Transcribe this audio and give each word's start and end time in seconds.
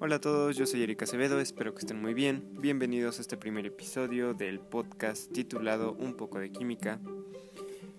Hola 0.00 0.16
a 0.16 0.20
todos, 0.20 0.56
yo 0.56 0.64
soy 0.64 0.84
Erika 0.84 1.06
Acevedo, 1.06 1.40
espero 1.40 1.74
que 1.74 1.80
estén 1.80 2.00
muy 2.00 2.14
bien. 2.14 2.44
Bienvenidos 2.60 3.18
a 3.18 3.20
este 3.20 3.36
primer 3.36 3.66
episodio 3.66 4.32
del 4.32 4.60
podcast 4.60 5.32
titulado 5.32 5.92
Un 5.94 6.14
poco 6.14 6.38
de 6.38 6.52
química. 6.52 7.00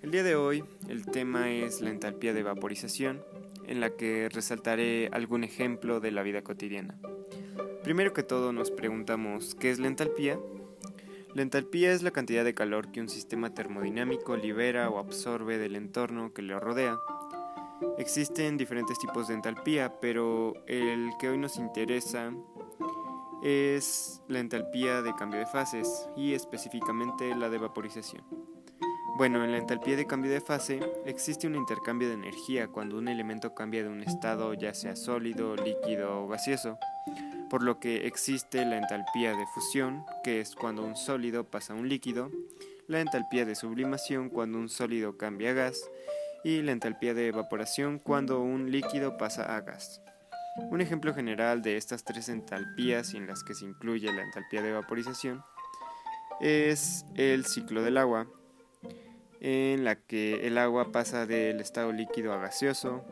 El 0.02 0.12
día 0.12 0.24
de 0.24 0.38
hoy 0.38 0.64
el 0.88 1.06
tema 1.06 1.52
es 1.52 1.82
la 1.82 1.90
entalpía 1.90 2.34
de 2.34 2.42
vaporización, 2.42 3.22
en 3.68 3.82
la 3.82 3.90
que 3.90 4.30
resaltaré 4.30 5.10
algún 5.12 5.44
ejemplo 5.44 6.00
de 6.00 6.12
la 6.12 6.24
vida 6.24 6.42
cotidiana. 6.42 6.98
Primero 7.84 8.14
que 8.14 8.24
todo 8.24 8.54
nos 8.54 8.72
preguntamos 8.72 9.54
¿qué 9.56 9.70
es 9.70 9.78
la 9.78 9.88
entalpía? 9.88 10.40
La 11.36 11.42
entalpía 11.42 11.92
es 11.92 12.02
la 12.02 12.12
cantidad 12.12 12.46
de 12.46 12.54
calor 12.54 12.94
que 12.94 13.02
un 13.02 13.10
sistema 13.10 13.54
termodinámico 13.54 14.38
libera 14.38 14.90
o 14.90 15.00
absorbe 15.00 15.58
del 15.58 15.76
entorno 15.76 16.34
que 16.34 16.44
le 16.44 16.58
rodea 16.58 16.98
Existen 17.98 18.58
diferentes 18.58 18.98
tipos 19.00 19.28
de 19.28 19.36
entalpía, 19.36 20.00
pero 20.00 20.54
el 20.68 21.12
que 21.20 21.30
hoy 21.30 21.38
nos 21.38 21.58
interesa 21.58 22.32
es 23.44 24.22
la 24.28 24.40
entalpía 24.40 25.02
de 25.02 25.16
cambio 25.16 25.40
de 25.40 25.46
fases 25.46 26.10
y 26.16 26.34
específicamente 26.34 27.36
la 27.36 27.50
de 27.50 27.58
vaporización. 27.58 28.24
Bueno, 29.18 29.44
en 29.44 29.52
la 29.52 29.58
entalpía 29.58 29.98
de 29.98 30.08
cambio 30.08 30.32
de 30.32 30.40
fase 30.40 30.80
existe 31.06 31.46
un 31.46 31.56
intercambio 31.56 32.08
de 32.08 32.14
energía 32.14 32.70
cuando 32.70 32.98
un 32.98 33.10
elemento 33.10 33.54
cambia 33.54 33.84
de 33.84 33.90
un 33.90 34.02
estado 34.02 34.54
ya 34.54 34.74
sea 34.74 34.96
sólido, 34.96 35.58
líquido 35.58 36.24
o 36.24 36.28
gaseoso, 36.30 36.78
por 37.50 37.62
lo 37.62 37.80
que 37.80 38.08
existe 38.08 38.64
la 38.66 38.78
entalpía 38.78 39.36
de 39.36 39.46
fusión, 39.48 40.06
que 40.24 40.40
es 40.40 40.56
cuando 40.56 40.86
un 40.86 40.96
sólido 40.96 41.44
pasa 41.44 41.74
a 41.74 41.76
un 41.76 41.90
líquido, 41.90 42.32
la 42.88 43.02
entalpía 43.02 43.46
de 43.46 43.56
sublimación 43.56 44.30
cuando 44.30 44.58
un 44.58 44.70
sólido 44.70 45.18
cambia 45.18 45.52
a 45.52 45.54
gas 45.54 45.90
y 46.44 46.62
la 46.62 46.72
entalpía 46.72 47.14
de 47.14 47.28
evaporación 47.28 48.00
cuando 48.00 48.42
un 48.42 48.72
líquido 48.72 49.18
pasa 49.18 49.56
a 49.56 49.62
gas. 49.62 50.02
Un 50.70 50.82
ejemplo 50.82 51.14
general 51.14 51.62
de 51.62 51.78
estas 51.78 52.04
tres 52.04 52.30
entalpías 52.30 53.14
en 53.14 53.28
las 53.28 53.44
que 53.44 53.54
se 53.54 53.66
incluye 53.66 54.12
la 54.12 54.24
entalpía 54.24 54.62
de 54.62 54.74
vaporización 54.74 55.44
es 56.40 57.06
el 57.16 57.46
ciclo 57.46 57.84
del 57.84 57.98
agua, 57.98 58.28
en 59.42 59.86
la 59.86 59.96
que 59.96 60.48
el 60.48 60.58
agua 60.58 60.92
pasa 60.92 61.26
del 61.26 61.60
estado 61.62 61.92
líquido 61.92 62.34
a 62.34 62.38
gaseoso 62.38 63.04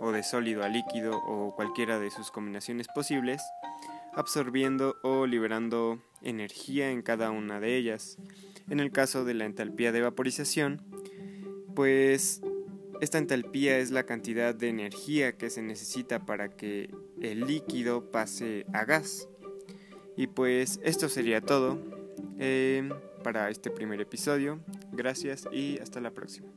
o 0.00 0.12
de 0.12 0.22
sólido 0.22 0.64
a 0.64 0.68
líquido 0.68 1.16
o 1.16 1.54
cualquiera 1.54 1.98
de 1.98 2.10
sus 2.10 2.30
combinaciones 2.30 2.88
posibles, 2.88 3.42
absorbiendo 4.14 4.96
o 5.02 5.26
liberando 5.26 6.02
energía 6.22 6.90
en 6.90 7.02
cada 7.02 7.30
una 7.30 7.60
de 7.60 7.76
ellas. 7.76 8.18
En 8.68 8.80
el 8.80 8.90
caso 8.90 9.24
de 9.24 9.34
la 9.34 9.44
entalpía 9.44 9.92
de 9.92 10.02
vaporización, 10.02 10.82
pues 11.74 12.40
esta 13.00 13.18
entalpía 13.18 13.78
es 13.78 13.90
la 13.90 14.04
cantidad 14.04 14.54
de 14.54 14.68
energía 14.68 15.36
que 15.36 15.50
se 15.50 15.62
necesita 15.62 16.26
para 16.26 16.50
que 16.50 16.90
el 17.20 17.40
líquido 17.46 18.10
pase 18.10 18.66
a 18.72 18.84
gas. 18.84 19.28
Y 20.16 20.26
pues 20.26 20.80
esto 20.82 21.08
sería 21.08 21.40
todo 21.40 21.78
eh, 22.38 22.88
para 23.24 23.48
este 23.50 23.70
primer 23.70 24.00
episodio. 24.00 24.60
Gracias 24.92 25.48
y 25.50 25.78
hasta 25.78 26.00
la 26.00 26.10
próxima. 26.10 26.48